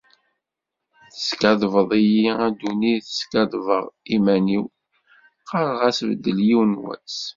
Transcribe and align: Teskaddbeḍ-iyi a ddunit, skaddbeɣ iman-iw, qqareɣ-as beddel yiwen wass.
Teskaddbeḍ-iyi 1.13 2.29
a 2.43 2.45
ddunit, 2.53 3.05
skaddbeɣ 3.19 3.85
iman-iw, 4.15 4.65
qqareɣ-as 5.43 5.99
beddel 6.09 6.39
yiwen 6.47 6.73
wass. 6.83 7.17